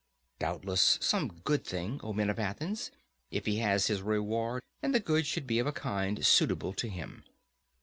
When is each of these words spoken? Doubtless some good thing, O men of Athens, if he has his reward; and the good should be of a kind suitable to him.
Doubtless 0.39 0.97
some 0.99 1.27
good 1.27 1.63
thing, 1.63 1.99
O 2.01 2.11
men 2.11 2.31
of 2.31 2.39
Athens, 2.39 2.89
if 3.29 3.45
he 3.45 3.57
has 3.59 3.85
his 3.85 4.01
reward; 4.01 4.63
and 4.81 4.95
the 4.95 4.99
good 4.99 5.27
should 5.27 5.45
be 5.45 5.59
of 5.59 5.67
a 5.67 5.71
kind 5.71 6.25
suitable 6.25 6.73
to 6.73 6.89
him. 6.89 7.23